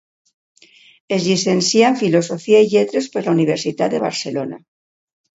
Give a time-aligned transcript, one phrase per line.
[1.17, 4.59] Es llicencià en Filosofia i Lletres per la Universitat de Barcelona.